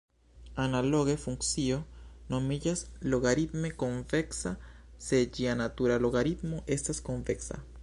[0.61, 1.77] Analoge, funkcio
[2.35, 2.81] nomiĝas
[3.15, 4.55] logaritme konveksa
[5.09, 7.63] se ĝia natura logaritmo estas konveksa.